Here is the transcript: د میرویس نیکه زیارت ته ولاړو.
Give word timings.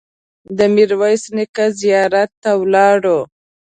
د 0.57 0.59
میرویس 0.75 1.23
نیکه 1.35 1.65
زیارت 1.79 2.31
ته 2.43 2.51
ولاړو. 2.61 3.19